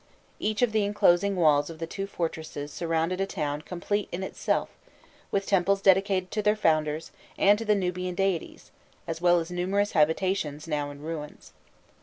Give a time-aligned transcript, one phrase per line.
[0.39, 4.69] Each of the enclosing walls of the two fortresses surrounded a town complete in itself,
[5.29, 8.71] with temples dedicated to their founders and to the Nubian deities,
[9.05, 11.53] as well as numerous habitations, now in ruins.